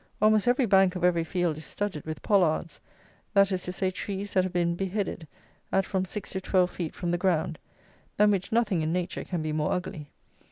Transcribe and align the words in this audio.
Almost 0.19 0.47
every 0.47 0.65
bank 0.65 0.95
of 0.95 1.03
every 1.03 1.23
field 1.23 1.59
is 1.59 1.65
studded 1.67 2.07
with 2.07 2.23
pollards, 2.23 2.81
that 3.35 3.51
is 3.51 3.61
to 3.65 3.71
say, 3.71 3.91
trees 3.91 4.33
that 4.33 4.43
have 4.43 4.51
been 4.51 4.73
beheaded, 4.75 5.27
at 5.71 5.85
from 5.85 6.05
six 6.05 6.31
to 6.31 6.41
twelve 6.41 6.71
feet 6.71 6.95
from 6.95 7.11
the 7.11 7.19
ground, 7.19 7.59
than 8.17 8.31
which 8.31 8.51
nothing 8.51 8.81
in 8.81 8.91
nature 8.91 9.23
can 9.23 9.43
be 9.43 9.51
more 9.53 9.73
ugly. 9.73 10.09